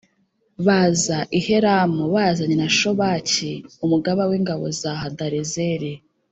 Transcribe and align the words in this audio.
baza 0.65 1.17
i 1.37 1.39
Helamu 1.47 2.03
bazanye 2.15 2.55
na 2.61 2.69
Shobaki 2.77 3.53
umugaba 3.85 4.21
w’ingabo 4.29 4.65
za 4.81 4.91
Hadarezeri 5.01 5.93